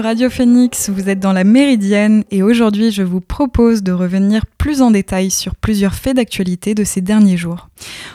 Radio 0.00 0.28
Phoenix, 0.28 0.90
vous 0.90 1.08
êtes 1.08 1.20
dans 1.20 1.32
la 1.32 1.44
Méridienne 1.44 2.24
et 2.30 2.42
aujourd'hui 2.42 2.90
je 2.90 3.02
vous 3.02 3.20
propose 3.20 3.82
de 3.82 3.92
revenir 3.92 4.44
plus 4.66 4.82
en 4.82 4.90
détail 4.90 5.30
sur 5.30 5.54
plusieurs 5.54 5.94
faits 5.94 6.16
d'actualité 6.16 6.74
de 6.74 6.82
ces 6.82 7.00
derniers 7.00 7.36
jours. 7.36 7.68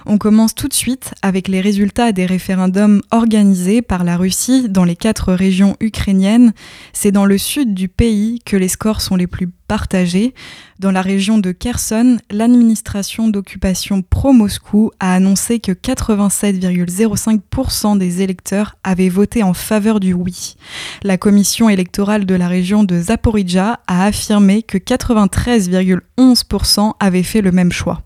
On 0.06 0.18
commence 0.18 0.54
tout 0.54 0.68
de 0.68 0.74
suite 0.74 1.14
avec 1.22 1.48
les 1.48 1.62
résultats 1.62 2.12
des 2.12 2.26
référendums 2.26 3.02
organisés 3.10 3.82
par 3.82 4.04
la 4.04 4.18
Russie 4.18 4.68
dans 4.68 4.84
les 4.84 4.98
quatre 4.98 5.32
régions 5.32 5.78
ukrainiennes. 5.80 6.52
C'est 6.92 7.14
dans 7.14 7.24
le 7.24 7.38
sud 7.38 7.74
du 7.74 7.88
pays 7.88 8.42
que 8.46 8.58
les 8.58 8.68
scores 8.68 9.00
sont 9.00 9.16
les 9.16 9.28
plus 9.28 9.48
partagés. 9.72 10.36
Dans 10.80 10.92
la 10.92 11.02
région 11.02 11.38
de 11.38 11.54
Kherson, 11.54 12.18
l'administration 12.30 13.30
d'occupation 13.30 14.02
pro-Moscou 14.02 14.92
a 15.00 15.14
annoncé 15.14 15.62
que 15.62 15.72
87,05% 15.72 17.98
des 17.98 18.22
électeurs 18.22 18.76
avaient 18.84 19.08
voté 19.08 19.44
en 19.44 19.54
faveur 19.54 20.02
du 20.02 20.12
oui. 20.12 20.58
La 21.04 21.18
commission 21.18 21.70
électorale 21.70 22.26
de 22.26 22.36
la 22.36 22.50
région 22.50 22.84
de 22.84 23.00
Zaporizhia 23.00 23.80
a 23.88 24.04
affirmé 24.04 24.62
que 24.62 24.78
93,11% 24.78 26.41
avaient 27.00 27.24
fait 27.24 27.42
le 27.42 27.52
même 27.52 27.72
choix. 27.72 28.02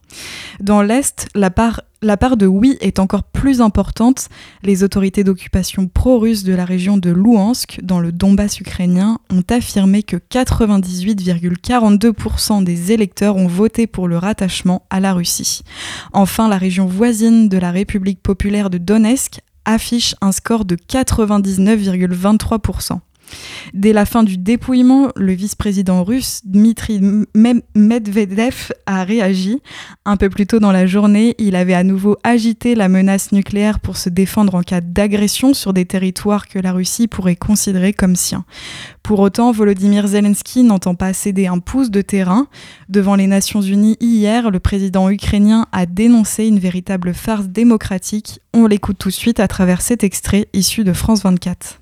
Dans 0.59 0.81
l'Est, 0.81 1.27
la 1.35 1.49
part, 1.49 1.81
la 2.01 2.17
part 2.17 2.35
de 2.37 2.45
oui 2.45 2.77
est 2.81 2.99
encore 2.99 3.23
plus 3.23 3.61
importante. 3.61 4.27
Les 4.63 4.83
autorités 4.83 5.23
d'occupation 5.23 5.87
pro-russe 5.87 6.43
de 6.43 6.53
la 6.53 6.65
région 6.65 6.97
de 6.97 7.09
Louhansk, 7.09 7.79
dans 7.83 7.99
le 7.99 8.11
Donbass 8.11 8.59
ukrainien, 8.59 9.17
ont 9.31 9.43
affirmé 9.49 10.03
que 10.03 10.17
98,42% 10.17 12.63
des 12.63 12.91
électeurs 12.91 13.37
ont 13.37 13.47
voté 13.47 13.87
pour 13.87 14.07
le 14.07 14.17
rattachement 14.17 14.83
à 14.89 14.99
la 14.99 15.13
Russie. 15.13 15.63
Enfin, 16.13 16.47
la 16.47 16.57
région 16.57 16.85
voisine 16.85 17.49
de 17.49 17.57
la 17.57 17.71
République 17.71 18.21
populaire 18.21 18.69
de 18.69 18.77
Donetsk 18.77 19.39
affiche 19.65 20.15
un 20.21 20.31
score 20.31 20.63
de 20.65 20.75
99,23%. 20.75 22.99
Dès 23.73 23.93
la 23.93 24.05
fin 24.05 24.23
du 24.23 24.37
dépouillement, 24.37 25.09
le 25.15 25.33
vice-président 25.33 26.03
russe 26.03 26.41
Dmitri 26.45 27.01
Medvedev 27.75 28.71
a 28.85 29.03
réagi. 29.03 29.61
Un 30.05 30.17
peu 30.17 30.29
plus 30.29 30.47
tôt 30.47 30.59
dans 30.59 30.71
la 30.71 30.85
journée, 30.85 31.35
il 31.39 31.55
avait 31.55 31.73
à 31.73 31.83
nouveau 31.83 32.17
agité 32.23 32.75
la 32.75 32.89
menace 32.89 33.31
nucléaire 33.31 33.79
pour 33.79 33.97
se 33.97 34.09
défendre 34.09 34.55
en 34.55 34.61
cas 34.61 34.81
d'agression 34.81 35.53
sur 35.53 35.73
des 35.73 35.85
territoires 35.85 36.47
que 36.47 36.59
la 36.59 36.71
Russie 36.71 37.07
pourrait 37.07 37.35
considérer 37.35 37.93
comme 37.93 38.15
siens. 38.15 38.45
Pour 39.05 39.19
autant, 39.19 39.51
Volodymyr 39.51 40.07
Zelensky 40.07 40.63
n'entend 40.63 40.95
pas 40.95 41.13
céder 41.13 41.45
un 41.45 41.59
pouce 41.59 41.91
de 41.91 42.01
terrain. 42.01 42.47
Devant 42.89 43.13
les 43.13 43.27
Nations 43.27 43.61
Unies 43.61 43.97
hier, 43.99 44.49
le 44.49 44.59
président 44.59 45.11
ukrainien 45.11 45.67
a 45.71 45.85
dénoncé 45.85 46.47
une 46.47 46.57
véritable 46.57 47.13
farce 47.13 47.45
démocratique. 47.47 48.39
On 48.55 48.65
l'écoute 48.65 48.97
tout 48.97 49.09
de 49.09 49.13
suite 49.13 49.39
à 49.39 49.47
travers 49.47 49.81
cet 49.81 50.03
extrait 50.03 50.47
issu 50.53 50.83
de 50.83 50.91
France 50.91 51.21
24. 51.21 51.81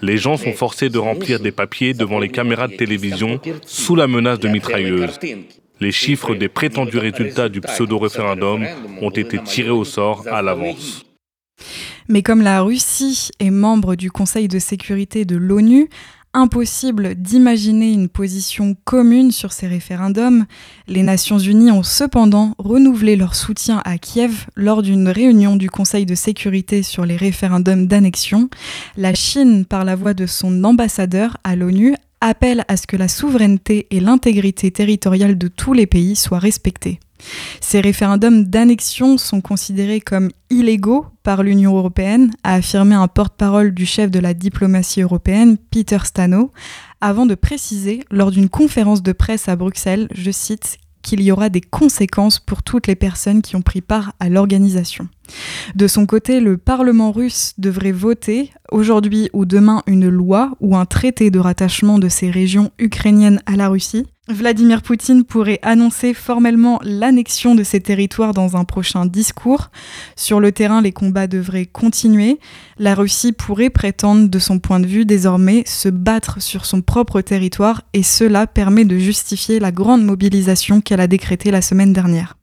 Les 0.00 0.16
gens 0.16 0.38
sont 0.38 0.52
forcés 0.54 0.88
de 0.88 0.98
remplir 0.98 1.40
des 1.40 1.52
papiers 1.52 1.92
devant 1.92 2.18
les 2.18 2.30
caméras 2.30 2.66
de 2.66 2.76
télévision 2.76 3.38
sous 3.66 3.96
la 3.96 4.06
menace 4.06 4.38
de 4.38 4.48
mitrailleuses. 4.48 5.18
Les 5.78 5.92
chiffres 5.92 6.34
des 6.34 6.48
prétendus 6.48 6.96
résultats 6.96 7.50
du 7.50 7.60
pseudo-référendum 7.60 8.64
ont 9.02 9.10
été 9.10 9.38
tirés 9.42 9.68
au 9.68 9.84
sort 9.84 10.24
à 10.32 10.40
l'avance. 10.40 11.04
Mais 12.08 12.22
comme 12.22 12.42
la 12.42 12.62
Russie 12.62 13.30
est 13.38 13.50
membre 13.50 13.94
du 13.94 14.10
Conseil 14.10 14.48
de 14.48 14.58
sécurité 14.58 15.24
de 15.24 15.36
l'ONU, 15.36 15.88
impossible 16.32 17.16
d'imaginer 17.16 17.92
une 17.92 18.08
position 18.08 18.76
commune 18.84 19.32
sur 19.32 19.52
ces 19.52 19.66
référendums. 19.66 20.46
Les 20.86 21.02
Nations 21.02 21.38
Unies 21.38 21.72
ont 21.72 21.82
cependant 21.82 22.54
renouvelé 22.58 23.16
leur 23.16 23.34
soutien 23.34 23.82
à 23.84 23.98
Kiev 23.98 24.46
lors 24.54 24.82
d'une 24.82 25.08
réunion 25.08 25.56
du 25.56 25.70
Conseil 25.70 26.06
de 26.06 26.14
sécurité 26.14 26.82
sur 26.82 27.04
les 27.04 27.16
référendums 27.16 27.86
d'annexion. 27.86 28.48
La 28.96 29.14
Chine, 29.14 29.64
par 29.64 29.84
la 29.84 29.96
voix 29.96 30.14
de 30.14 30.26
son 30.26 30.62
ambassadeur 30.64 31.36
à 31.42 31.56
l'ONU, 31.56 31.94
appelle 32.20 32.64
à 32.68 32.76
ce 32.76 32.86
que 32.86 32.96
la 32.96 33.08
souveraineté 33.08 33.86
et 33.90 34.00
l'intégrité 34.00 34.70
territoriale 34.70 35.38
de 35.38 35.48
tous 35.48 35.72
les 35.72 35.86
pays 35.86 36.16
soient 36.16 36.38
respectées. 36.38 37.00
Ces 37.60 37.80
référendums 37.80 38.44
d'annexion 38.44 39.18
sont 39.18 39.40
considérés 39.40 40.00
comme 40.00 40.30
illégaux 40.50 41.06
par 41.22 41.42
l'Union 41.42 41.76
européenne, 41.76 42.30
a 42.42 42.54
affirmé 42.54 42.94
un 42.94 43.08
porte-parole 43.08 43.72
du 43.72 43.86
chef 43.86 44.10
de 44.10 44.18
la 44.18 44.34
diplomatie 44.34 45.02
européenne, 45.02 45.56
Peter 45.70 45.98
Stano, 46.04 46.52
avant 47.00 47.26
de 47.26 47.34
préciser 47.34 48.04
lors 48.10 48.30
d'une 48.30 48.48
conférence 48.48 49.02
de 49.02 49.12
presse 49.12 49.48
à 49.48 49.56
Bruxelles, 49.56 50.08
je 50.12 50.30
cite, 50.30 50.78
qu'il 51.02 51.22
y 51.22 51.32
aura 51.32 51.48
des 51.48 51.60
conséquences 51.60 52.38
pour 52.38 52.62
toutes 52.62 52.86
les 52.86 52.94
personnes 52.94 53.42
qui 53.42 53.56
ont 53.56 53.62
pris 53.62 53.80
part 53.80 54.12
à 54.20 54.28
l'organisation. 54.28 55.08
De 55.74 55.86
son 55.86 56.06
côté, 56.06 56.40
le 56.40 56.56
Parlement 56.56 57.12
russe 57.12 57.54
devrait 57.58 57.92
voter 57.92 58.50
aujourd'hui 58.70 59.30
ou 59.32 59.44
demain 59.44 59.82
une 59.86 60.08
loi 60.08 60.52
ou 60.60 60.76
un 60.76 60.86
traité 60.86 61.30
de 61.30 61.38
rattachement 61.38 61.98
de 61.98 62.08
ces 62.08 62.30
régions 62.30 62.70
ukrainiennes 62.78 63.40
à 63.46 63.56
la 63.56 63.68
Russie. 63.68 64.06
Vladimir 64.32 64.82
Poutine 64.82 65.24
pourrait 65.24 65.58
annoncer 65.62 66.14
formellement 66.14 66.80
l'annexion 66.82 67.54
de 67.54 67.62
ces 67.62 67.80
territoires 67.80 68.32
dans 68.32 68.56
un 68.56 68.64
prochain 68.64 69.06
discours. 69.06 69.70
Sur 70.16 70.40
le 70.40 70.52
terrain, 70.52 70.80
les 70.80 70.92
combats 70.92 71.26
devraient 71.26 71.66
continuer. 71.66 72.38
La 72.78 72.94
Russie 72.94 73.32
pourrait 73.32 73.70
prétendre, 73.70 74.28
de 74.28 74.38
son 74.38 74.58
point 74.58 74.80
de 74.80 74.86
vue, 74.86 75.04
désormais 75.04 75.64
se 75.66 75.88
battre 75.88 76.40
sur 76.40 76.64
son 76.64 76.80
propre 76.82 77.20
territoire 77.20 77.82
et 77.92 78.02
cela 78.02 78.46
permet 78.46 78.84
de 78.84 78.98
justifier 78.98 79.58
la 79.58 79.72
grande 79.72 80.04
mobilisation 80.04 80.80
qu'elle 80.80 81.00
a 81.00 81.06
décrétée 81.06 81.50
la 81.50 81.62
semaine 81.62 81.92
dernière. 81.92 82.39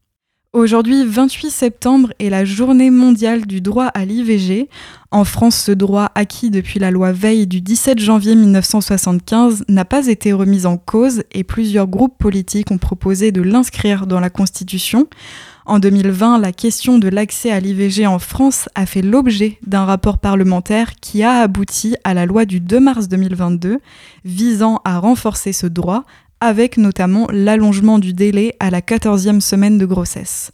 Aujourd'hui, 0.57 1.06
28 1.06 1.51
septembre, 1.51 2.09
est 2.18 2.31
la 2.31 2.44
journée 2.44 2.90
mondiale 2.90 3.45
du 3.45 3.62
droit 3.62 3.85
à 3.85 4.06
l'IVG. 4.06 4.69
En 5.12 5.23
France, 5.23 5.56
ce 5.56 5.72
droit 5.72 6.09
acquis 6.16 6.50
depuis 6.50 6.79
la 6.79 6.90
loi 6.90 7.12
Veil 7.12 7.45
du 7.45 7.62
17 7.62 8.00
janvier 8.00 8.34
1975 8.34 9.66
n'a 9.69 9.85
pas 9.85 10.07
été 10.07 10.34
remis 10.34 10.66
en 10.66 10.78
cause 10.78 11.22
et 11.31 11.44
plusieurs 11.44 11.85
groupes 11.85 12.18
politiques 12.18 12.72
ont 12.72 12.79
proposé 12.79 13.31
de 13.31 13.44
l'inscrire 13.44 14.07
dans 14.07 14.19
la 14.19 14.31
Constitution. 14.31 15.06
En 15.68 15.78
2020, 15.78 16.40
la 16.40 16.51
question 16.51 16.97
de 16.97 17.07
l'accès 17.07 17.51
à 17.51 17.59
l'IVG 17.59 18.07
en 18.07 18.18
France 18.18 18.68
a 18.74 18.88
fait 18.88 19.03
l'objet 19.03 19.59
d'un 19.68 19.85
rapport 19.85 20.18
parlementaire 20.18 20.95
qui 20.95 21.22
a 21.22 21.34
abouti 21.34 21.95
à 22.03 22.16
la 22.16 22.25
loi 22.25 22.45
du 22.45 22.62
2 22.62 22.79
mars 22.79 23.09
2022 23.09 23.78
visant 24.25 24.81
à 24.85 24.97
renforcer 24.97 25.53
ce 25.53 25.68
droit 25.68 26.03
avec 26.41 26.77
notamment 26.77 27.27
l'allongement 27.31 27.99
du 27.99 28.13
délai 28.13 28.55
à 28.59 28.69
la 28.69 28.81
14e 28.81 29.39
semaine 29.39 29.77
de 29.77 29.85
grossesse. 29.85 30.51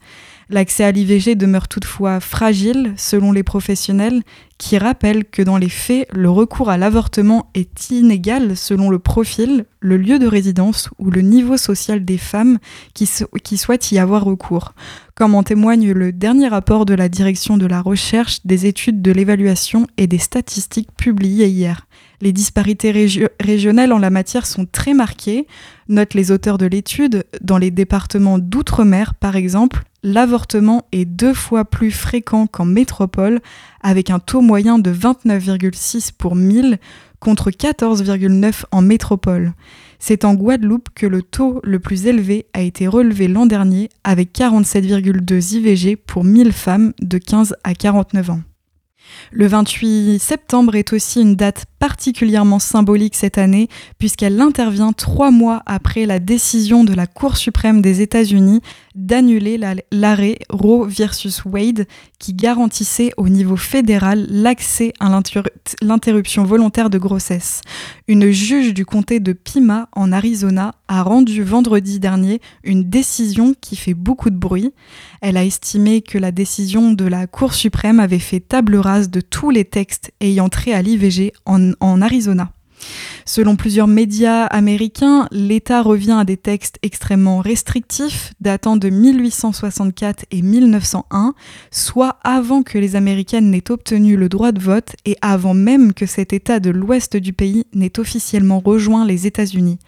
L'accès 0.49 0.83
à 0.83 0.91
l'IVG 0.91 1.35
demeure 1.35 1.67
toutefois 1.67 2.19
fragile 2.19 2.93
selon 2.97 3.31
les 3.31 3.43
professionnels 3.43 4.21
qui 4.57 4.77
rappellent 4.77 5.25
que 5.25 5.41
dans 5.41 5.57
les 5.57 5.69
faits, 5.69 6.07
le 6.13 6.29
recours 6.29 6.69
à 6.69 6.77
l'avortement 6.77 7.49
est 7.53 7.89
inégal 7.89 8.55
selon 8.55 8.89
le 8.89 8.99
profil, 8.99 9.65
le 9.79 9.97
lieu 9.97 10.19
de 10.19 10.27
résidence 10.27 10.89
ou 10.99 11.09
le 11.09 11.21
niveau 11.21 11.57
social 11.57 12.05
des 12.05 12.17
femmes 12.17 12.59
qui, 12.93 13.09
qui 13.43 13.57
souhaitent 13.57 13.91
y 13.91 13.99
avoir 13.99 14.23
recours, 14.23 14.73
comme 15.15 15.35
en 15.35 15.43
témoigne 15.43 15.91
le 15.91 16.11
dernier 16.11 16.49
rapport 16.49 16.85
de 16.85 16.93
la 16.93 17.09
Direction 17.09 17.57
de 17.57 17.65
la 17.65 17.81
recherche, 17.81 18.39
des 18.45 18.65
études 18.65 19.01
de 19.01 19.11
l'évaluation 19.11 19.87
et 19.97 20.07
des 20.07 20.17
statistiques 20.17 20.89
publié 20.95 21.47
hier. 21.47 21.87
Les 22.23 22.31
disparités 22.31 22.93
régionales 23.41 23.91
en 23.91 23.99
la 23.99 24.09
matière 24.09 24.45
sont 24.45 24.65
très 24.65 24.93
marquées, 24.93 25.45
notent 25.89 26.13
les 26.13 26.31
auteurs 26.31 26.57
de 26.57 26.65
l'étude. 26.65 27.25
Dans 27.41 27.57
les 27.57 27.69
départements 27.69 28.39
d'outre-mer, 28.39 29.13
par 29.13 29.35
exemple, 29.35 29.83
l'avortement 30.03 30.87
est 30.93 31.03
deux 31.03 31.33
fois 31.33 31.65
plus 31.65 31.91
fréquent 31.91 32.47
qu'en 32.47 32.63
métropole, 32.63 33.41
avec 33.81 34.09
un 34.09 34.19
taux 34.19 34.39
moyen 34.39 34.79
de 34.79 34.89
29,6 34.89 36.13
pour 36.17 36.37
1000 36.37 36.79
contre 37.19 37.51
14,9 37.51 38.63
en 38.71 38.81
métropole. 38.81 39.51
C'est 39.99 40.23
en 40.23 40.33
Guadeloupe 40.33 40.87
que 40.95 41.05
le 41.05 41.23
taux 41.23 41.59
le 41.61 41.79
plus 41.79 42.05
élevé 42.05 42.45
a 42.53 42.61
été 42.61 42.87
relevé 42.87 43.27
l'an 43.27 43.47
dernier, 43.47 43.89
avec 44.05 44.31
47,2 44.33 45.55
IVG 45.55 45.97
pour 45.97 46.23
1000 46.23 46.53
femmes 46.53 46.93
de 47.01 47.17
15 47.17 47.57
à 47.65 47.73
49 47.73 48.29
ans. 48.29 48.41
Le 49.31 49.47
28 49.47 50.19
septembre 50.19 50.75
est 50.75 50.93
aussi 50.93 51.21
une 51.21 51.35
date 51.35 51.65
particulièrement 51.79 52.59
symbolique 52.59 53.15
cette 53.15 53.37
année, 53.37 53.67
puisqu'elle 53.99 54.39
intervient 54.39 54.93
trois 54.93 55.31
mois 55.31 55.63
après 55.65 56.05
la 56.05 56.19
décision 56.19 56.83
de 56.83 56.93
la 56.93 57.07
Cour 57.07 57.37
suprême 57.37 57.81
des 57.81 58.01
États-Unis 58.01 58.61
d'annuler 58.95 59.59
l'arrêt 59.91 60.39
Roe 60.49 60.87
versus 60.87 61.43
Wade 61.45 61.87
qui 62.19 62.33
garantissait 62.33 63.11
au 63.17 63.29
niveau 63.29 63.55
fédéral 63.55 64.25
l'accès 64.29 64.93
à 64.99 65.21
l'interruption 65.81 66.43
volontaire 66.43 66.89
de 66.89 66.97
grossesse. 66.97 67.61
Une 68.07 68.31
juge 68.31 68.73
du 68.73 68.85
comté 68.85 69.19
de 69.19 69.33
Pima 69.33 69.89
en 69.93 70.11
Arizona 70.11 70.75
a 70.87 71.03
rendu 71.03 71.43
vendredi 71.43 71.99
dernier 71.99 72.41
une 72.63 72.89
décision 72.89 73.53
qui 73.59 73.75
fait 73.75 73.93
beaucoup 73.93 74.29
de 74.29 74.37
bruit. 74.37 74.73
Elle 75.21 75.37
a 75.37 75.45
estimé 75.45 76.01
que 76.01 76.17
la 76.17 76.31
décision 76.31 76.91
de 76.91 77.05
la 77.05 77.27
Cour 77.27 77.53
suprême 77.53 77.99
avait 77.99 78.19
fait 78.19 78.39
table 78.39 78.75
rase 78.75 79.09
de 79.09 79.21
tous 79.21 79.49
les 79.49 79.65
textes 79.65 80.11
ayant 80.21 80.49
trait 80.49 80.73
à 80.73 80.81
l'IVG 80.81 81.33
en, 81.45 81.71
en 81.79 82.01
Arizona. 82.01 82.51
Selon 83.25 83.55
plusieurs 83.55 83.87
médias 83.87 84.45
américains, 84.45 85.27
l'État 85.31 85.81
revient 85.81 86.17
à 86.19 86.25
des 86.25 86.37
textes 86.37 86.77
extrêmement 86.83 87.39
restrictifs 87.39 88.33
datant 88.41 88.75
de 88.75 88.89
1864 88.89 90.25
et 90.31 90.41
1901, 90.41 91.33
soit 91.71 92.17
avant 92.23 92.63
que 92.63 92.77
les 92.77 92.95
Américaines 92.95 93.49
n'aient 93.49 93.71
obtenu 93.71 94.17
le 94.17 94.29
droit 94.29 94.51
de 94.51 94.59
vote 94.59 94.95
et 95.05 95.15
avant 95.21 95.53
même 95.53 95.93
que 95.93 96.05
cet 96.05 96.33
État 96.33 96.59
de 96.59 96.69
l'ouest 96.69 97.15
du 97.15 97.33
pays 97.33 97.65
n'ait 97.73 97.99
officiellement 97.99 98.59
rejoint 98.59 99.05
les 99.05 99.25
États-Unis. 99.25 99.79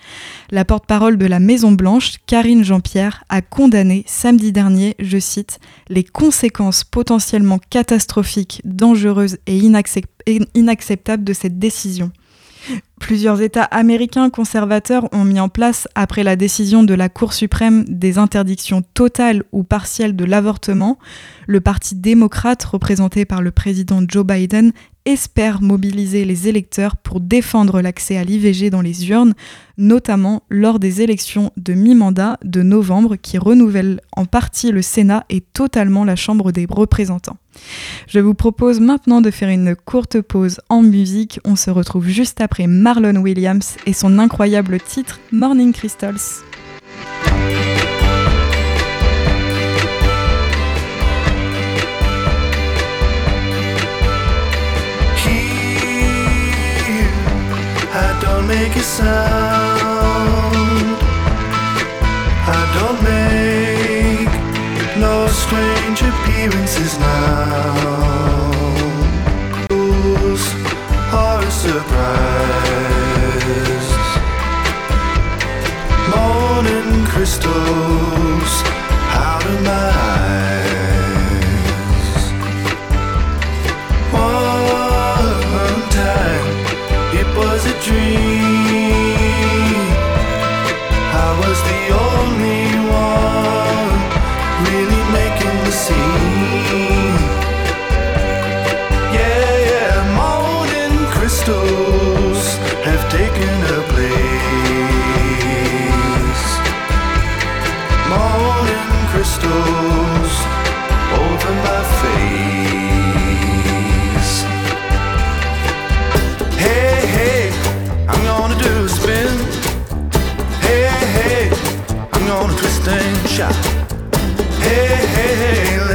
La 0.49 0.65
porte-parole 0.65 1.17
de 1.17 1.25
la 1.25 1.39
Maison-Blanche, 1.39 2.13
Karine 2.25 2.63
Jean-Pierre, 2.63 3.23
a 3.29 3.41
condamné 3.41 4.03
samedi 4.07 4.51
dernier, 4.51 4.95
je 4.99 5.19
cite, 5.19 5.59
les 5.89 6.03
conséquences 6.03 6.83
potentiellement 6.83 7.59
catastrophiques, 7.69 8.61
dangereuses 8.63 9.37
et 9.45 9.57
inacceptables 9.57 11.23
de 11.23 11.33
cette 11.33 11.59
décision. 11.59 12.11
Plusieurs 12.99 13.41
États 13.41 13.63
américains 13.63 14.29
conservateurs 14.29 15.09
ont 15.11 15.25
mis 15.25 15.39
en 15.39 15.49
place, 15.49 15.87
après 15.95 16.23
la 16.23 16.35
décision 16.35 16.83
de 16.83 16.93
la 16.93 17.09
Cour 17.09 17.33
suprême 17.33 17.83
des 17.87 18.17
interdictions 18.17 18.83
totales 18.93 19.43
ou 19.51 19.63
partielles 19.63 20.15
de 20.15 20.23
l'avortement, 20.23 20.97
le 21.45 21.61
Parti 21.61 21.95
démocrate, 21.95 22.63
représenté 22.63 23.25
par 23.25 23.41
le 23.41 23.51
président 23.51 24.01
Joe 24.07 24.25
Biden, 24.25 24.71
espère 25.05 25.61
mobiliser 25.61 26.25
les 26.25 26.47
électeurs 26.47 26.97
pour 26.97 27.19
défendre 27.19 27.81
l'accès 27.81 28.17
à 28.17 28.23
l'IVG 28.23 28.69
dans 28.69 28.81
les 28.81 29.09
urnes, 29.09 29.33
notamment 29.77 30.43
lors 30.49 30.79
des 30.79 31.01
élections 31.01 31.51
de 31.57 31.73
mi-mandat 31.73 32.37
de 32.43 32.61
novembre 32.63 33.15
qui 33.15 33.37
renouvellent 33.37 34.01
en 34.15 34.25
partie 34.25 34.71
le 34.71 34.81
Sénat 34.81 35.25
et 35.29 35.41
totalement 35.41 36.03
la 36.03 36.15
Chambre 36.15 36.51
des 36.51 36.65
représentants. 36.69 37.37
Je 38.07 38.19
vous 38.19 38.33
propose 38.33 38.79
maintenant 38.79 39.21
de 39.21 39.31
faire 39.31 39.49
une 39.49 39.75
courte 39.75 40.21
pause 40.21 40.59
en 40.69 40.81
musique. 40.81 41.39
On 41.45 41.55
se 41.55 41.69
retrouve 41.69 42.07
juste 42.07 42.41
après 42.41 42.67
Marlon 42.67 43.17
Williams 43.17 43.77
et 43.85 43.93
son 43.93 44.19
incroyable 44.19 44.79
titre 44.79 45.19
Morning 45.31 45.71
Crystals. 45.71 46.43
Make 58.47 58.75
a 58.75 58.83
sound. 58.83 59.05
I 62.47 62.61
don't 62.77 63.01
make 63.03 64.33
no 64.97 65.27
strange 65.27 66.01
appearances 66.01 66.97
now. 66.99 67.75
Those 69.69 70.45
are 71.11 71.41
a 71.41 71.51
surprise. 71.51 72.25
Morning 76.15 77.05
crystals 77.07 78.14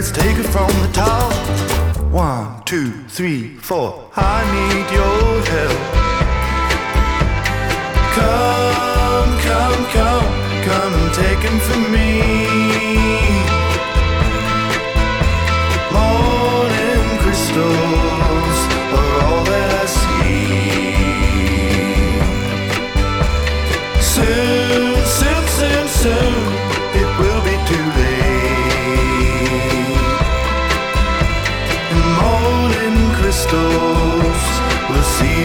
let's 0.00 0.12
take 0.12 0.38
it 0.38 0.46
from 0.46 0.68
the 0.80 0.90
top. 0.94 1.30
One, 2.10 2.62
two, 2.64 2.90
three, 3.08 3.56
four. 3.56 4.10
I 4.16 4.40
need 4.56 4.86
your 4.96 5.44
help. 5.52 5.80
Come, 8.16 9.30
come, 9.48 9.84
come, 9.96 10.28
come 10.64 10.94
and 10.94 11.14
take 11.14 11.38
him 11.38 11.58
from 11.60 11.92
me. 11.92 12.49
crystals. 33.30 34.60
We'll 34.90 35.02
see. 35.04 35.39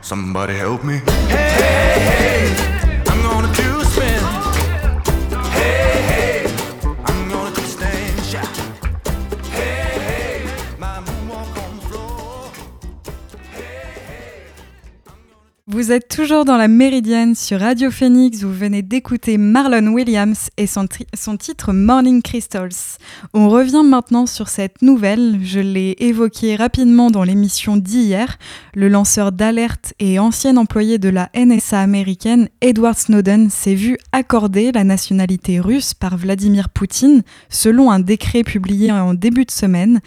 Somebody 0.00 0.54
help 0.54 0.84
me. 0.84 1.00
Hey, 1.28 1.50
hey, 1.60 1.98
hey, 2.08 3.02
I'm 3.08 3.20
gonna 3.22 3.52
do 3.54 3.80
a 3.80 3.84
spin. 3.84 4.22
Hey, 5.52 6.02
hey, 6.10 6.46
I'm 7.04 7.28
gonna 7.28 7.54
do 7.54 7.60
a 7.60 7.64
stand 7.66 8.24
shot. 8.24 8.56
Hey, 9.50 9.98
hey, 10.08 10.50
my 10.78 11.00
moonwalk 11.00 11.56
on 11.62 11.76
the 11.76 11.82
floor. 11.88 12.50
Hey, 13.52 13.92
hey. 14.08 14.52
Vous 15.66 15.92
êtes 15.92 16.07
toujours 16.18 16.44
dans 16.44 16.56
la 16.56 16.66
Méridienne 16.66 17.36
sur 17.36 17.60
Radio 17.60 17.92
Phoenix. 17.92 18.42
Vous 18.42 18.52
venez 18.52 18.82
d'écouter 18.82 19.38
Marlon 19.38 19.86
Williams 19.92 20.50
et 20.56 20.66
son, 20.66 20.88
titre 21.36 21.72
Morning 21.72 22.22
Crystals. 22.22 22.98
On 23.34 23.48
revient 23.48 23.84
maintenant 23.84 24.26
sur 24.26 24.48
cette 24.48 24.82
nouvelle. 24.82 25.38
Je 25.44 25.60
l'ai 25.60 25.94
évoquée 26.00 26.56
rapidement 26.56 27.12
dans 27.12 27.22
l'émission 27.22 27.76
d'hier. 27.76 28.36
Le 28.74 28.88
lanceur 28.88 29.30
d'alerte 29.30 29.94
et 30.00 30.18
ancien 30.18 30.56
employé 30.56 30.98
de 30.98 31.08
la 31.08 31.30
NSA 31.36 31.80
américaine, 31.80 32.48
Edward 32.62 32.98
Snowden, 32.98 33.48
s'est 33.48 33.76
vu 33.76 33.96
accorder 34.10 34.72
la 34.72 34.82
nationalité 34.82 35.60
russe 35.60 35.94
par 35.94 36.16
Vladimir 36.16 36.68
Poutine, 36.68 37.22
selon 37.48 37.92
un 37.92 38.00
décret 38.00 38.42
publié 38.42 38.90
en 38.90 39.14
début 39.14 39.44
de 39.44 39.52
semaine. 39.52 40.00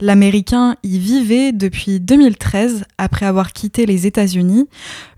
L'Américain 0.00 0.76
y 0.82 0.98
vivait 0.98 1.52
depuis 1.52 2.00
2013, 2.00 2.84
après 2.96 3.26
avoir 3.26 3.52
quitté 3.52 3.84
les 3.84 4.06
États-Unis. 4.06 4.66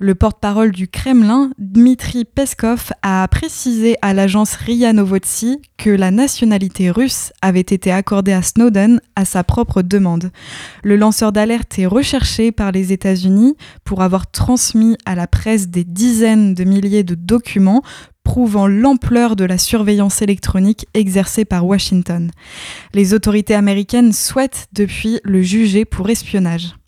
Le 0.00 0.16
porte-parole 0.40 0.70
du 0.70 0.88
Kremlin, 0.88 1.50
Dmitri 1.59 2.25
Peskov, 2.25 2.92
a 3.02 3.28
précisé 3.28 3.97
à 4.00 4.14
l'agence 4.14 4.54
RIA 4.54 4.94
Novosti 4.94 5.61
que 5.76 5.90
la 5.90 6.11
nationalité 6.11 6.90
russe 6.90 7.30
avait 7.42 7.61
été 7.61 7.92
accordée 7.92 8.32
à 8.32 8.40
Snowden 8.40 9.02
à 9.16 9.26
sa 9.26 9.44
propre 9.44 9.82
demande. 9.82 10.30
Le 10.82 10.97
lanceur 10.97 11.32
d'alerte 11.32 11.78
est 11.78 11.85
recherché 11.85 12.52
par 12.52 12.73
les 12.73 12.90
États-Unis 12.90 13.54
pour 13.85 14.00
avoir 14.00 14.30
transmis 14.30 14.97
à 15.04 15.14
la 15.14 15.26
presse 15.26 15.68
des 15.68 15.85
dizaines 15.85 16.54
de 16.54 16.64
milliers 16.64 17.04
de 17.04 17.14
documents 17.14 17.82
prouvant 18.25 18.66
l'ampleur 18.66 19.37
de 19.37 19.44
la 19.44 19.59
surveillance 19.59 20.23
électronique 20.23 20.87
exercée 20.94 21.44
par 21.44 21.66
Washington. 21.66 22.30
Les 22.94 23.12
autorités 23.12 23.54
américaines 23.54 24.14
souhaitent 24.14 24.68
depuis 24.73 25.20
le 25.23 25.42
juger 25.42 25.85
pour 25.85 26.09
espionnage. 26.09 26.80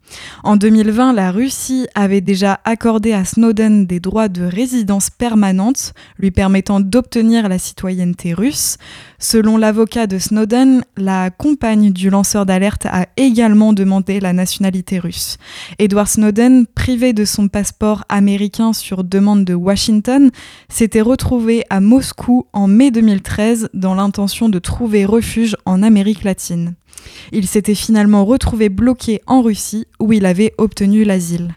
En 0.45 0.57
2020, 0.57 1.13
la 1.13 1.31
Russie 1.31 1.87
avait 1.95 2.21
déjà 2.21 2.61
accordé 2.65 3.13
à 3.13 3.25
Snowden 3.25 3.87
des 3.87 4.01
droits 4.01 4.29
de 4.29 4.43
résidence 4.43 5.11
permanente, 5.11 5.95
lui 6.19 6.31
permettant 6.31 6.81
d'obtenir 6.81 7.49
la 7.49 7.59
citoyenneté 7.59 8.35
russe. 8.35 8.77
Selon 9.19 9.57
l'avocat 9.57 10.07
de 10.07 10.19
Snowden, 10.19 10.85
la 10.97 11.31
compagne 11.31 11.93
du 11.93 12.11
lanceur 12.11 12.45
d'alerte 12.45 12.87
a 12.87 13.07
également 13.17 13.73
demandé 13.73 14.19
la 14.21 14.33
nationalité 14.33 14.99
russe. 14.99 15.39
Edward 15.79 16.09
Snowden, 16.09 16.67
privé 16.67 17.13
de 17.13 17.25
son 17.25 17.49
passeport 17.49 18.05
américain 18.09 18.73
sur 18.73 19.05
demande 19.05 19.45
de 19.45 19.55
Washington, 19.55 20.31
s'était 20.69 21.01
retrouvé 21.01 21.65
à 21.71 21.81
Moscou 21.81 22.47
en 22.53 22.67
mai 22.67 22.91
2013 22.91 23.71
dans 23.75 23.95
l'intention 23.95 24.49
de 24.49 24.59
trouver 24.59 25.05
refuge 25.05 25.57
en 25.65 25.83
Amérique 25.83 26.25
latine. 26.25 26.75
Il 27.33 27.47
s'était 27.47 27.75
finalement 27.75 28.25
retrouvé 28.25 28.69
bloqué 28.69 29.21
en 29.27 29.43
Russie 29.43 29.87
où 30.01 30.13
il 30.13 30.27
avait 30.27 30.55
obtenu 30.59 31.05
l'asile. 31.05 31.55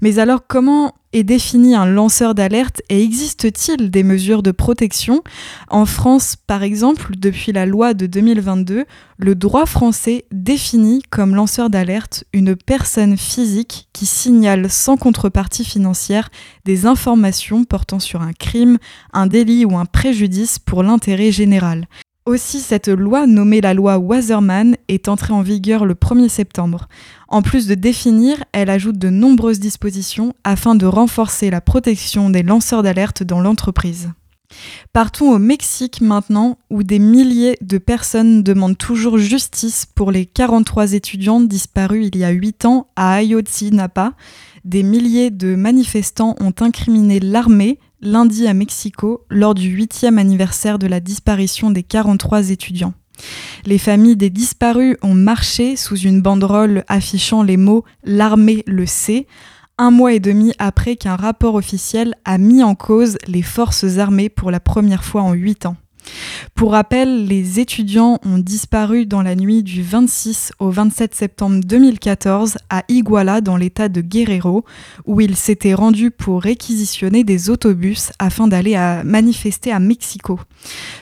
Mais 0.00 0.18
alors 0.18 0.46
comment 0.46 0.94
est 1.12 1.24
défini 1.24 1.74
un 1.74 1.86
lanceur 1.86 2.34
d'alerte 2.34 2.82
et 2.88 3.02
existe-t-il 3.02 3.90
des 3.90 4.02
mesures 4.02 4.42
de 4.42 4.52
protection? 4.52 5.22
En 5.68 5.86
France, 5.86 6.36
par 6.46 6.62
exemple, 6.62 7.12
depuis 7.16 7.52
la 7.52 7.66
loi 7.66 7.94
de 7.94 8.06
2022, 8.06 8.84
le 9.18 9.34
droit 9.34 9.66
français 9.66 10.24
définit 10.30 11.02
comme 11.10 11.34
lanceur 11.34 11.68
d'alerte 11.68 12.24
une 12.32 12.54
personne 12.54 13.16
physique 13.16 13.88
qui 13.92 14.06
signale 14.06 14.70
sans 14.70 14.96
contrepartie 14.96 15.64
financière 15.64 16.30
des 16.64 16.86
informations 16.86 17.64
portant 17.64 17.98
sur 17.98 18.22
un 18.22 18.32
crime, 18.32 18.78
un 19.12 19.26
délit 19.26 19.64
ou 19.64 19.76
un 19.76 19.86
préjudice 19.86 20.58
pour 20.58 20.82
l'intérêt 20.82 21.32
général. 21.32 21.86
Aussi, 22.26 22.60
cette 22.60 22.88
loi, 22.88 23.26
nommée 23.26 23.60
la 23.60 23.72
loi 23.72 23.98
Wasserman, 23.98 24.76
est 24.88 25.08
entrée 25.08 25.32
en 25.32 25.40
vigueur 25.40 25.86
le 25.86 25.94
1er 25.94 26.28
septembre. 26.28 26.86
En 27.28 27.40
plus 27.40 27.66
de 27.66 27.74
définir, 27.74 28.44
elle 28.52 28.68
ajoute 28.68 28.98
de 28.98 29.08
nombreuses 29.08 29.58
dispositions 29.58 30.34
afin 30.44 30.74
de 30.74 30.84
renforcer 30.84 31.50
la 31.50 31.60
protection 31.60 32.28
des 32.28 32.42
lanceurs 32.42 32.82
d'alerte 32.82 33.22
dans 33.22 33.40
l'entreprise. 33.40 34.10
Partons 34.92 35.30
au 35.30 35.38
Mexique 35.38 36.00
maintenant, 36.00 36.58
où 36.70 36.82
des 36.82 36.98
milliers 36.98 37.56
de 37.60 37.78
personnes 37.78 38.42
demandent 38.42 38.78
toujours 38.78 39.16
justice 39.16 39.86
pour 39.86 40.10
les 40.10 40.26
43 40.26 40.92
étudiants 40.92 41.40
disparus 41.40 42.10
il 42.12 42.18
y 42.18 42.24
a 42.24 42.30
8 42.30 42.64
ans 42.64 42.88
à 42.96 43.14
Ayotzinapa. 43.14 44.12
Des 44.64 44.82
milliers 44.82 45.30
de 45.30 45.54
manifestants 45.54 46.34
ont 46.40 46.54
incriminé 46.60 47.18
l'armée, 47.20 47.78
lundi 48.00 48.46
à 48.46 48.54
Mexico 48.54 49.24
lors 49.30 49.54
du 49.54 49.68
huitième 49.68 50.18
anniversaire 50.18 50.78
de 50.78 50.86
la 50.86 51.00
disparition 51.00 51.70
des 51.70 51.82
43 51.82 52.50
étudiants. 52.50 52.94
Les 53.66 53.78
familles 53.78 54.16
des 54.16 54.30
disparus 54.30 54.96
ont 55.02 55.14
marché 55.14 55.76
sous 55.76 55.96
une 55.96 56.22
banderole 56.22 56.84
affichant 56.88 57.42
les 57.42 57.56
mots 57.56 57.84
L'armée 58.04 58.62
le 58.66 58.86
sait, 58.86 59.26
un 59.78 59.90
mois 59.90 60.12
et 60.12 60.20
demi 60.20 60.52
après 60.58 60.96
qu'un 60.96 61.16
rapport 61.16 61.54
officiel 61.54 62.14
a 62.24 62.38
mis 62.38 62.62
en 62.62 62.74
cause 62.74 63.18
les 63.26 63.42
forces 63.42 63.98
armées 63.98 64.28
pour 64.28 64.50
la 64.50 64.60
première 64.60 65.04
fois 65.04 65.22
en 65.22 65.32
huit 65.32 65.66
ans. 65.66 65.76
Pour 66.54 66.72
rappel, 66.72 67.26
les 67.26 67.60
étudiants 67.60 68.18
ont 68.24 68.38
disparu 68.38 69.06
dans 69.06 69.22
la 69.22 69.34
nuit 69.34 69.62
du 69.62 69.82
26 69.82 70.52
au 70.58 70.70
27 70.70 71.14
septembre 71.14 71.60
2014 71.64 72.58
à 72.68 72.84
Iguala 72.88 73.40
dans 73.40 73.56
l'état 73.56 73.88
de 73.88 74.00
Guerrero, 74.00 74.64
où 75.06 75.20
ils 75.20 75.36
s'étaient 75.36 75.74
rendus 75.74 76.10
pour 76.10 76.42
réquisitionner 76.42 77.24
des 77.24 77.50
autobus 77.50 78.12
afin 78.18 78.48
d'aller 78.48 78.76
manifester 79.04 79.72
à 79.72 79.78
Mexico. 79.78 80.38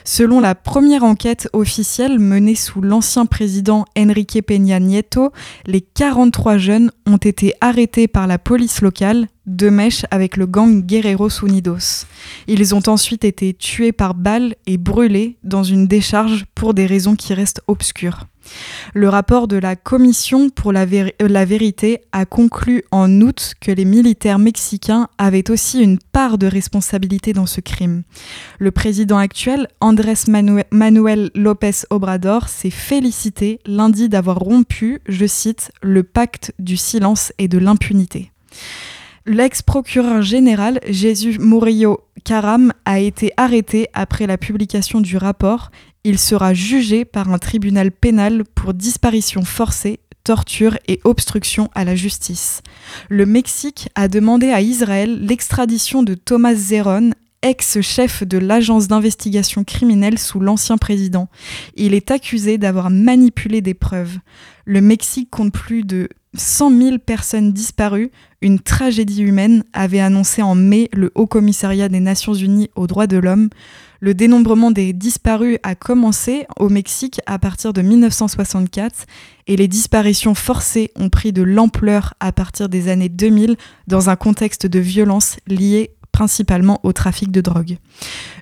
Selon 0.05 0.39
la 0.39 0.55
première 0.55 1.03
enquête 1.03 1.49
officielle 1.53 2.19
menée 2.19 2.55
sous 2.55 2.81
l'ancien 2.81 3.25
président 3.25 3.85
Enrique 3.97 4.41
Peña 4.45 4.79
Nieto, 4.79 5.31
les 5.65 5.81
43 5.81 6.57
jeunes 6.57 6.91
ont 7.05 7.17
été 7.17 7.53
arrêtés 7.61 8.07
par 8.07 8.27
la 8.27 8.37
police 8.37 8.81
locale 8.81 9.27
de 9.55 9.69
mèche 9.69 10.05
avec 10.11 10.37
le 10.37 10.45
gang 10.45 10.85
Guerreros 10.85 11.43
Unidos. 11.43 12.05
Ils 12.47 12.75
ont 12.75 12.83
ensuite 12.87 13.23
été 13.23 13.53
tués 13.53 13.91
par 13.91 14.13
balles 14.13 14.55
et 14.67 14.77
brûlés 14.77 15.37
dans 15.43 15.63
une 15.63 15.87
décharge 15.87 16.45
pour 16.55 16.73
des 16.73 16.85
raisons 16.85 17.15
qui 17.15 17.33
restent 17.33 17.61
obscures. 17.67 18.25
Le 18.93 19.09
rapport 19.09 19.47
de 19.47 19.57
la 19.57 19.75
Commission 19.75 20.49
pour 20.49 20.71
la, 20.71 20.85
la, 21.19 21.45
vérité 21.45 22.01
a 22.11 22.25
conclu 22.25 22.83
en 22.91 23.21
août 23.21 23.53
que 23.59 23.71
les 23.71 23.85
militaires 23.85 24.39
mexicains 24.39 25.07
avaient 25.17 25.51
aussi 25.51 25.81
une 25.81 25.99
part 25.99 26.37
de 26.37 26.47
responsabilité 26.47 27.33
dans 27.33 27.45
ce 27.45 27.61
crime. 27.61 28.03
Le 28.57 28.71
président 28.71 29.17
actuel, 29.17 29.67
Andrés 29.81 30.13
Manuel 30.71 31.31
López 31.35 31.85
Obrador, 31.89 32.49
s'est 32.49 32.69
félicité 32.69 33.59
lundi 33.65 34.09
d'avoir 34.09 34.37
rompu, 34.37 35.01
je 35.07 35.25
cite, 35.25 35.71
le 35.81 36.03
pacte 36.03 36.53
du 36.59 36.77
silence 36.77 37.33
et 37.37 37.47
de 37.47 37.57
l'impunité. 37.57 38.31
L'ex-procureur 39.31 40.23
général 40.23 40.79
Jésus 40.87 41.37
Murillo 41.37 41.99
Caram 42.23 42.73
a 42.85 42.99
été 42.99 43.31
arrêté 43.37 43.87
après 43.93 44.25
la 44.25 44.39
publication 44.39 45.01
du 45.01 45.17
rapport. 45.17 45.69
Il 46.03 46.17
sera 46.17 46.55
jugé 46.55 47.05
par 47.05 47.31
un 47.31 47.37
tribunal 47.37 47.91
pénal 47.91 48.43
pour 48.55 48.73
disparition 48.73 49.43
forcée, 49.43 49.99
torture 50.23 50.79
et 50.87 50.99
obstruction 51.03 51.69
à 51.75 51.85
la 51.85 51.95
justice. 51.95 52.63
Le 53.07 53.27
Mexique 53.27 53.89
a 53.93 54.07
demandé 54.07 54.49
à 54.49 54.61
Israël 54.61 55.23
l'extradition 55.23 56.01
de 56.01 56.15
Thomas 56.15 56.55
Zeron, 56.55 57.11
ex-chef 57.43 58.23
de 58.23 58.39
l'agence 58.39 58.87
d'investigation 58.87 59.63
criminelle 59.63 60.17
sous 60.17 60.39
l'ancien 60.39 60.79
président. 60.79 61.29
Il 61.75 61.93
est 61.93 62.09
accusé 62.09 62.57
d'avoir 62.57 62.89
manipulé 62.89 63.61
des 63.61 63.75
preuves. 63.75 64.17
Le 64.65 64.81
Mexique 64.81 65.29
compte 65.29 65.53
plus 65.53 65.83
de 65.83 66.09
100 66.35 66.77
000 66.77 66.97
personnes 66.99 67.51
disparues, 67.53 68.11
une 68.41 68.59
tragédie 68.59 69.23
humaine, 69.23 69.63
avait 69.73 69.99
annoncé 69.99 70.41
en 70.41 70.53
mai 70.55 70.89
le 70.93 71.11
Haut 71.15 71.25
Commissariat 71.25 71.89
des 71.89 71.99
Nations 71.99 72.33
Unies 72.33 72.69
aux 72.75 72.87
droits 72.87 73.07
de 73.07 73.17
l'homme. 73.17 73.49
Le 73.99 74.13
dénombrement 74.13 74.71
des 74.71 74.93
disparus 74.93 75.57
a 75.63 75.75
commencé 75.75 76.45
au 76.57 76.69
Mexique 76.69 77.19
à 77.25 77.39
partir 77.39 77.73
de 77.73 77.81
1964 77.81 79.05
et 79.47 79.57
les 79.57 79.67
disparitions 79.67 80.35
forcées 80.35 80.91
ont 80.95 81.09
pris 81.09 81.33
de 81.33 81.41
l'ampleur 81.41 82.13
à 82.19 82.31
partir 82.31 82.69
des 82.69 82.87
années 82.87 83.09
2000 83.09 83.57
dans 83.87 84.09
un 84.09 84.15
contexte 84.15 84.67
de 84.67 84.79
violence 84.79 85.37
liée 85.47 85.91
principalement 86.11 86.79
au 86.83 86.93
trafic 86.93 87.31
de 87.31 87.41
drogue. 87.41 87.77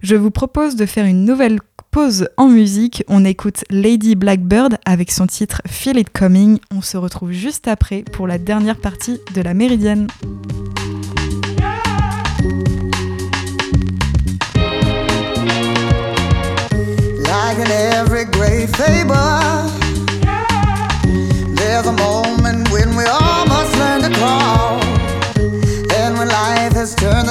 Je 0.02 0.16
vous 0.16 0.32
propose 0.32 0.76
de 0.76 0.86
faire 0.86 1.06
une 1.06 1.26
nouvelle 1.26 1.60
pause 1.92 2.30
en 2.38 2.48
musique. 2.48 3.04
On 3.08 3.26
écoute 3.26 3.64
Lady 3.70 4.16
Blackbird 4.16 4.78
avec 4.86 5.12
son 5.12 5.28
titre 5.28 5.62
Feel 5.66 5.98
It 5.98 6.10
Coming. 6.12 6.60
On 6.72 6.82
se 6.82 6.98
retrouve 6.98 7.32
juste 7.32 7.68
après 7.68 8.04
pour 8.04 8.28
la 8.28 8.38
dernière 8.38 8.78
partie 8.78 9.20
de 9.34 9.42
la 9.42 9.54
Méridienne. 9.54 10.08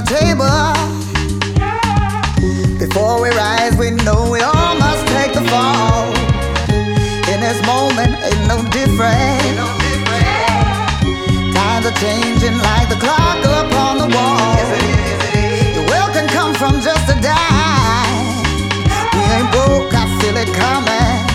Table. 0.07 0.73
Before 2.79 3.21
we 3.21 3.29
rise, 3.31 3.77
we 3.77 3.91
know 3.91 4.31
we 4.31 4.41
all 4.41 4.75
must 4.79 5.07
take 5.09 5.33
the 5.35 5.43
fall. 5.51 6.07
In 7.33 7.41
this 7.41 7.59
moment, 7.67 8.15
ain't 8.23 8.47
no 8.47 8.63
different. 8.71 9.57
Times 11.55 11.87
are 11.87 11.99
changing 11.99 12.57
like 12.59 12.89
the 12.89 12.99
clock 13.03 13.39
upon 13.45 13.99
the 13.99 14.09
wall. 14.15 14.57
The 15.75 15.85
world 15.91 16.13
can 16.15 16.29
come 16.29 16.55
from 16.55 16.81
just 16.81 17.11
a 17.11 17.17
dime. 17.21 18.45
We 19.15 19.23
ain't 19.37 19.51
broke, 19.51 19.93
I 19.93 20.07
feel 20.21 20.37
it 20.37 20.51
coming. 20.55 21.26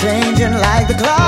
changing 0.00 0.52
like 0.52 0.86
the 0.86 0.94
clock. 0.94 1.27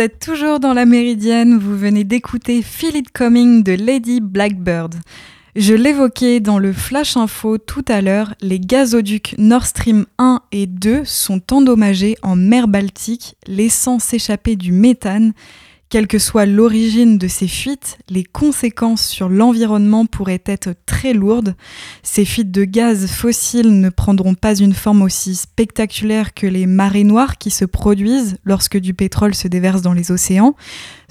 Êtes 0.00 0.18
toujours 0.18 0.60
dans 0.60 0.72
la 0.72 0.86
Méridienne, 0.86 1.58
vous 1.58 1.76
venez 1.76 2.04
d'écouter 2.04 2.62
Feel 2.62 2.96
It 2.96 3.12
Coming 3.12 3.62
de 3.62 3.72
Lady 3.72 4.20
Blackbird. 4.22 4.94
Je 5.56 5.74
l'évoquais 5.74 6.40
dans 6.40 6.58
le 6.58 6.72
Flash 6.72 7.18
Info 7.18 7.58
tout 7.58 7.84
à 7.86 8.00
l'heure, 8.00 8.34
les 8.40 8.58
gazoducs 8.58 9.34
Nord 9.36 9.66
Stream 9.66 10.06
1 10.16 10.40
et 10.52 10.66
2 10.66 11.04
sont 11.04 11.52
endommagés 11.52 12.16
en 12.22 12.34
mer 12.34 12.66
Baltique, 12.66 13.36
laissant 13.46 13.98
s'échapper 13.98 14.56
du 14.56 14.72
méthane 14.72 15.34
quelle 15.90 16.06
que 16.06 16.20
soit 16.20 16.46
l'origine 16.46 17.18
de 17.18 17.26
ces 17.26 17.48
fuites, 17.48 17.98
les 18.08 18.22
conséquences 18.22 19.04
sur 19.04 19.28
l'environnement 19.28 20.06
pourraient 20.06 20.42
être 20.46 20.70
très 20.86 21.12
lourdes. 21.12 21.56
Ces 22.04 22.24
fuites 22.24 22.52
de 22.52 22.64
gaz 22.64 23.08
fossiles 23.08 23.80
ne 23.80 23.90
prendront 23.90 24.34
pas 24.34 24.54
une 24.54 24.72
forme 24.72 25.02
aussi 25.02 25.34
spectaculaire 25.34 26.32
que 26.32 26.46
les 26.46 26.66
marées 26.66 27.02
noires 27.02 27.38
qui 27.38 27.50
se 27.50 27.64
produisent 27.64 28.36
lorsque 28.44 28.78
du 28.78 28.94
pétrole 28.94 29.34
se 29.34 29.48
déverse 29.48 29.82
dans 29.82 29.92
les 29.92 30.12
océans. 30.12 30.54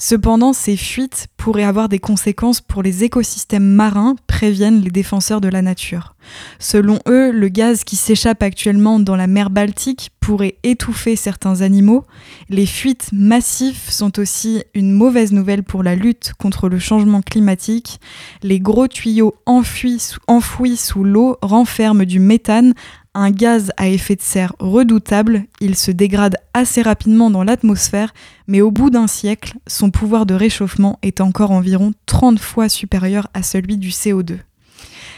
Cependant, 0.01 0.53
ces 0.53 0.77
fuites 0.77 1.27
pourraient 1.35 1.65
avoir 1.65 1.89
des 1.89 1.99
conséquences 1.99 2.61
pour 2.61 2.81
les 2.81 3.03
écosystèmes 3.03 3.67
marins, 3.67 4.15
préviennent 4.27 4.79
les 4.79 4.91
défenseurs 4.91 5.41
de 5.41 5.49
la 5.49 5.61
nature. 5.61 6.15
Selon 6.57 6.99
eux, 7.07 7.31
le 7.31 7.49
gaz 7.49 7.83
qui 7.83 7.97
s'échappe 7.97 8.41
actuellement 8.41 8.99
dans 8.99 9.17
la 9.17 9.27
mer 9.27 9.49
Baltique 9.49 10.11
pourrait 10.21 10.55
étouffer 10.63 11.17
certains 11.17 11.61
animaux. 11.61 12.05
Les 12.49 12.65
fuites 12.65 13.09
massives 13.11 13.89
sont 13.89 14.19
aussi 14.19 14.63
une 14.73 14.93
mauvaise 14.93 15.33
nouvelle 15.33 15.63
pour 15.63 15.83
la 15.83 15.95
lutte 15.95 16.31
contre 16.39 16.69
le 16.69 16.79
changement 16.79 17.21
climatique. 17.21 17.99
Les 18.41 18.59
gros 18.61 18.87
tuyaux 18.87 19.35
enfouis 19.45 20.77
sous, 20.77 21.03
l'eau 21.03 21.37
renferment 21.41 22.05
du 22.05 22.19
méthane, 22.19 22.73
un 23.15 23.31
gaz 23.31 23.71
à 23.77 23.87
effet 23.87 24.15
de 24.15 24.21
serre 24.21 24.53
redoutable, 24.59 25.43
il 25.61 25.75
se 25.75 25.91
dégrade 25.91 26.37
assez 26.53 26.81
rapidement 26.81 27.29
dans 27.29 27.43
l'atmosphère, 27.43 28.13
mais 28.47 28.61
au 28.61 28.71
bout 28.71 28.89
d'un 28.89 29.07
siècle, 29.07 29.53
son 29.67 29.89
pouvoir 29.91 30.25
de 30.25 30.33
réchauffement 30.33 30.99
est 31.01 31.21
encore 31.21 31.51
environ 31.51 31.91
30 32.05 32.39
fois 32.39 32.69
supérieur 32.69 33.27
à 33.33 33.43
celui 33.43 33.77
du 33.77 33.89
CO2. 33.89 34.37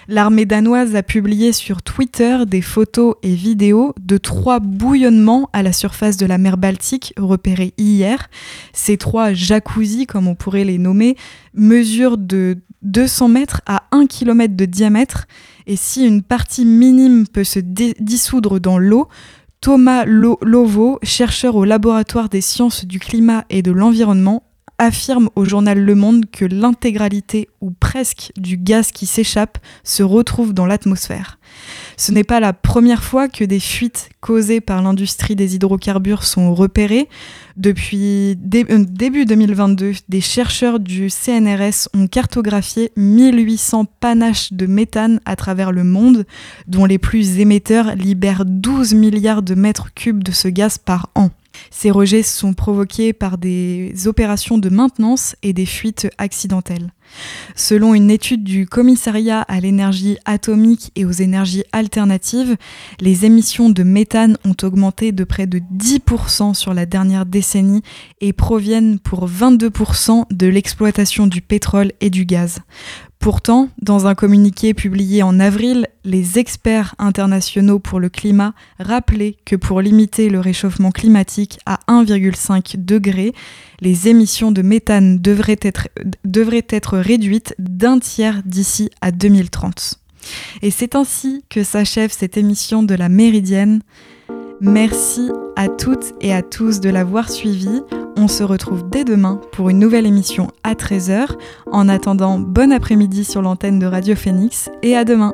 L'armée 0.07 0.45
danoise 0.45 0.95
a 0.95 1.03
publié 1.03 1.53
sur 1.53 1.81
Twitter 1.83 2.39
des 2.47 2.61
photos 2.61 3.15
et 3.23 3.33
vidéos 3.35 3.93
de 3.99 4.17
trois 4.17 4.59
bouillonnements 4.59 5.49
à 5.53 5.63
la 5.63 5.73
surface 5.73 6.17
de 6.17 6.25
la 6.25 6.37
mer 6.37 6.57
Baltique 6.57 7.13
repérés 7.17 7.73
hier. 7.77 8.29
Ces 8.73 8.97
trois 8.97 9.33
jacuzzi, 9.33 10.07
comme 10.07 10.27
on 10.27 10.35
pourrait 10.35 10.63
les 10.63 10.79
nommer, 10.79 11.15
mesurent 11.53 12.17
de 12.17 12.57
200 12.83 13.29
mètres 13.29 13.61
à 13.65 13.83
1 13.91 14.07
km 14.07 14.55
de 14.55 14.65
diamètre 14.65 15.27
et 15.67 15.75
si 15.75 16.05
une 16.05 16.23
partie 16.23 16.65
minime 16.65 17.27
peut 17.27 17.43
se 17.43 17.59
dissoudre 17.59 18.59
dans 18.59 18.77
l'eau, 18.77 19.07
Thomas 19.61 20.05
Lovo, 20.05 20.99
chercheur 21.03 21.55
au 21.55 21.65
laboratoire 21.65 22.29
des 22.29 22.41
sciences 22.41 22.85
du 22.85 22.99
climat 22.99 23.45
et 23.49 23.61
de 23.61 23.71
l'environnement, 23.71 24.43
affirme 24.79 25.29
au 25.35 25.45
journal 25.45 25.79
Le 25.79 25.93
Monde 25.93 26.25
que 26.31 26.43
l'intégralité 26.43 27.47
ou 27.61 27.69
presque 27.69 28.31
du 28.35 28.57
gaz 28.57 28.91
qui 28.91 29.05
s'échappe 29.05 29.59
se 29.83 30.01
retrouve 30.01 30.53
dans 30.53 30.65
l'atmosphère. 30.65 31.37
Ce 32.01 32.11
n'est 32.11 32.23
pas 32.23 32.39
la 32.39 32.51
première 32.51 33.03
fois 33.03 33.27
que 33.27 33.43
des 33.43 33.59
fuites 33.59 34.09
causées 34.21 34.59
par 34.59 34.81
l'industrie 34.81 35.35
des 35.35 35.53
hydrocarbures 35.53 36.23
sont 36.23 36.55
repérées. 36.55 37.07
Depuis 37.57 38.39
euh, 38.55 38.85
début 38.89 39.25
2022, 39.25 39.93
des 40.09 40.19
chercheurs 40.19 40.79
du 40.79 41.11
CNRS 41.11 41.89
ont 41.93 42.07
cartographié 42.07 42.91
1800 42.97 43.85
panaches 43.99 44.51
de 44.51 44.65
méthane 44.65 45.19
à 45.25 45.35
travers 45.35 45.71
le 45.71 45.83
monde, 45.83 46.25
dont 46.65 46.85
les 46.85 46.97
plus 46.97 47.37
émetteurs 47.37 47.93
libèrent 47.93 48.45
12 48.47 48.95
milliards 48.95 49.43
de 49.43 49.53
mètres 49.53 49.93
cubes 49.93 50.23
de 50.23 50.31
ce 50.31 50.47
gaz 50.47 50.79
par 50.79 51.11
an. 51.13 51.29
Ces 51.69 51.91
rejets 51.91 52.23
sont 52.23 52.53
provoqués 52.53 53.13
par 53.13 53.37
des 53.37 53.93
opérations 54.07 54.57
de 54.57 54.69
maintenance 54.69 55.35
et 55.43 55.53
des 55.53 55.67
fuites 55.67 56.09
accidentelles. 56.17 56.91
Selon 57.55 57.93
une 57.93 58.11
étude 58.11 58.43
du 58.43 58.65
commissariat 58.65 59.41
à 59.41 59.59
l'énergie 59.59 60.17
atomique 60.25 60.91
et 60.95 61.05
aux 61.05 61.11
énergies 61.11 61.63
alternatives, 61.71 62.57
les 62.99 63.25
émissions 63.25 63.69
de 63.69 63.83
méthane 63.83 64.37
ont 64.45 64.55
augmenté 64.63 65.11
de 65.11 65.23
près 65.23 65.47
de 65.47 65.59
10% 65.75 66.53
sur 66.53 66.73
la 66.73 66.85
dernière 66.85 67.25
décennie 67.25 67.83
et 68.19 68.33
proviennent 68.33 68.99
pour 68.99 69.27
22% 69.27 70.25
de 70.31 70.47
l'exploitation 70.47 71.27
du 71.27 71.41
pétrole 71.41 71.91
et 72.01 72.09
du 72.09 72.25
gaz. 72.25 72.59
Pourtant, 73.21 73.69
dans 73.79 74.07
un 74.07 74.15
communiqué 74.15 74.73
publié 74.73 75.21
en 75.21 75.39
avril, 75.39 75.85
les 76.03 76.39
experts 76.39 76.95
internationaux 76.97 77.77
pour 77.77 77.99
le 77.99 78.09
climat 78.09 78.55
rappelaient 78.79 79.35
que 79.45 79.55
pour 79.55 79.79
limiter 79.79 80.27
le 80.27 80.39
réchauffement 80.39 80.89
climatique 80.89 81.59
à 81.67 81.77
1,5 81.87 82.83
degré, 82.83 83.33
les 83.79 84.07
émissions 84.07 84.51
de 84.51 84.63
méthane 84.63 85.19
devraient 85.19 85.59
être, 85.61 85.87
devraient 86.25 86.65
être 86.67 86.97
réduites 87.01 87.55
d'un 87.59 87.99
tiers 87.99 88.41
d'ici 88.45 88.89
à 89.01 89.11
2030. 89.11 89.99
Et 90.61 90.71
c'est 90.71 90.95
ainsi 90.95 91.43
que 91.49 91.63
s'achève 91.63 92.11
cette 92.11 92.37
émission 92.37 92.83
de 92.83 92.95
la 92.95 93.09
Méridienne. 93.09 93.81
Merci 94.61 95.31
à 95.55 95.67
toutes 95.67 96.13
et 96.21 96.33
à 96.33 96.41
tous 96.43 96.79
de 96.79 96.89
l'avoir 96.89 97.29
suivi. 97.29 97.81
On 98.15 98.27
se 98.27 98.43
retrouve 98.43 98.87
dès 98.89 99.03
demain 99.03 99.41
pour 99.51 99.69
une 99.69 99.79
nouvelle 99.79 100.05
émission 100.05 100.47
à 100.63 100.75
13h. 100.75 101.35
En 101.71 101.89
attendant, 101.89 102.39
bon 102.39 102.71
après-midi 102.71 103.23
sur 103.25 103.41
l'antenne 103.41 103.79
de 103.79 103.87
Radio 103.87 104.15
Phoenix 104.15 104.69
et 104.83 104.95
à 104.95 105.03
demain. 105.03 105.33